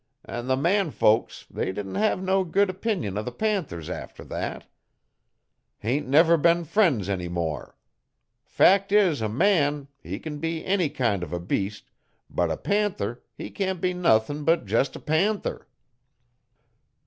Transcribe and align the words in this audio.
An' 0.25 0.47
the 0.47 0.57
man 0.57 0.89
folks 0.89 1.45
they 1.47 1.65
didn't 1.71 1.93
hev 1.93 2.23
no 2.23 2.43
good 2.43 2.81
'pimon 2.81 3.19
o' 3.19 3.21
the 3.21 3.31
panthers 3.31 3.87
after 3.87 4.23
thet. 4.25 4.63
Haint 5.77 6.07
never 6.07 6.37
been 6.37 6.63
frien's 6.65 7.07
any 7.07 7.27
more. 7.27 7.77
Fact 8.43 8.91
is 8.91 9.21
a 9.21 9.29
man, 9.29 9.89
he 10.01 10.17
can 10.17 10.39
be 10.39 10.65
any 10.65 10.89
kind 10.89 11.21
uv 11.21 11.31
a 11.33 11.39
beast, 11.39 11.91
but 12.31 12.49
a 12.49 12.57
panther 12.57 13.21
he 13.37 13.51
can't 13.51 13.79
be 13.79 13.93
nuthin' 13.93 14.43
but 14.43 14.65
jest 14.65 14.95
a 14.95 14.99
panther.' 14.99 15.67